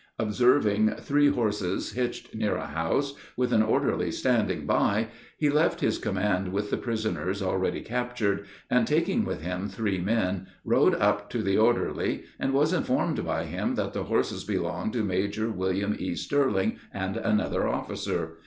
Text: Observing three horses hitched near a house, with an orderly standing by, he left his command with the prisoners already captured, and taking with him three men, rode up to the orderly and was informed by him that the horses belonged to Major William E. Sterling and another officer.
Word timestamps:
Observing 0.17 0.89
three 0.99 1.29
horses 1.29 1.91
hitched 1.91 2.33
near 2.33 2.55
a 2.55 2.65
house, 2.65 3.13
with 3.37 3.53
an 3.53 3.61
orderly 3.61 4.09
standing 4.11 4.65
by, 4.65 5.09
he 5.37 5.47
left 5.47 5.79
his 5.79 5.99
command 5.99 6.51
with 6.51 6.71
the 6.71 6.77
prisoners 6.77 7.39
already 7.43 7.81
captured, 7.81 8.47
and 8.67 8.87
taking 8.87 9.23
with 9.23 9.43
him 9.43 9.69
three 9.69 9.99
men, 10.01 10.47
rode 10.65 10.95
up 10.95 11.29
to 11.29 11.43
the 11.43 11.55
orderly 11.55 12.23
and 12.39 12.51
was 12.51 12.73
informed 12.73 13.23
by 13.23 13.43
him 13.45 13.75
that 13.75 13.93
the 13.93 14.05
horses 14.05 14.43
belonged 14.43 14.91
to 14.93 15.03
Major 15.03 15.51
William 15.51 15.95
E. 15.99 16.15
Sterling 16.15 16.79
and 16.91 17.15
another 17.15 17.67
officer. 17.67 18.37